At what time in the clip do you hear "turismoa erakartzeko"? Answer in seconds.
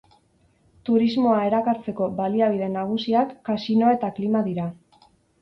0.89-2.07